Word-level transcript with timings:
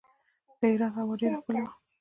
د 0.59 0.61
هرات 0.71 0.91
هوا 0.97 1.13
ډیره 1.19 1.37
ښکلې 1.41 1.61
وه. 1.63 1.71